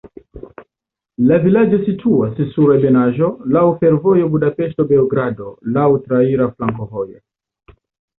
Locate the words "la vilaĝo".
1.31-1.77